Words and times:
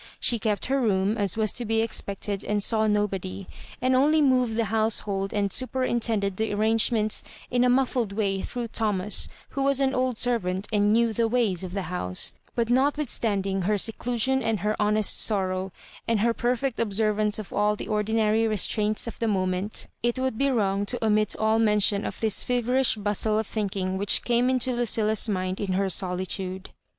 She 0.19 0.39
kept 0.39 0.65
her 0.65 0.81
room, 0.81 1.15
as 1.15 1.37
was 1.37 1.53
to 1.53 1.63
be 1.63 1.83
expected, 1.83 2.43
and 2.43 2.63
saw 2.63 2.87
nobody, 2.87 3.45
and 3.83 3.95
only 3.95 4.19
moved 4.19 4.55
the 4.55 4.65
household 4.73 5.31
and 5.31 5.51
superintended 5.53 6.37
the 6.37 6.51
arrangements 6.55 7.23
in 7.51 7.63
a 7.63 7.69
muffled 7.69 8.11
way 8.11 8.41
through 8.41 8.69
Thomas, 8.69 9.27
who 9.49 9.61
was 9.61 9.79
an 9.79 9.93
old 9.93 10.17
servant, 10.17 10.67
and 10.73 10.91
knew" 10.91 11.13
the 11.13 11.27
ways" 11.27 11.63
of 11.63 11.73
the 11.75 11.83
house 11.83 12.33
^ 12.37 12.39
but 12.55 12.67
notwithstanding 12.71 13.61
her 13.61 13.77
seclusion 13.77 14.41
and 14.41 14.61
her 14.61 14.75
hon 14.79 14.97
est 14.97 15.19
sorrow, 15.19 15.71
and 16.07 16.21
her 16.21 16.33
perfect 16.33 16.79
observance 16.79 17.37
of 17.37 17.53
all 17.53 17.75
the 17.75 17.87
ordmary 17.87 18.47
restraints 18.47 19.05
of 19.05 19.19
the 19.19 19.27
moment, 19.27 19.85
it 20.01 20.17
would 20.17 20.35
be 20.35 20.45
Digitized 20.45 20.47
by 20.47 20.49
VjOOQIC 20.49 20.49
148 20.49 20.49
MISS 20.49 20.49
If 20.49 20.49
ABJORIBANSfi. 20.49 20.57
wrong 20.57 20.85
to 20.87 21.05
omit 21.05 21.35
all 21.35 21.59
mention 21.59 22.05
of 22.07 22.19
this 22.21 22.43
feverish 22.43 22.95
bustle 22.95 23.37
of 23.37 23.45
thinking 23.45 23.99
which 23.99 24.23
came 24.23 24.49
into 24.49 24.73
Lucilla's 24.73 25.29
mind 25.29 25.61
in 25.61 25.73
her 25.73 25.89
solitude. 25.89 26.71